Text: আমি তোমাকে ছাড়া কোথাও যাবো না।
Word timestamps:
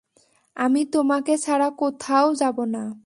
আমি 0.57 0.81
তোমাকে 0.85 1.33
ছাড়া 1.37 1.69
কোথাও 1.77 2.27
যাবো 2.35 2.63
না। 2.65 2.79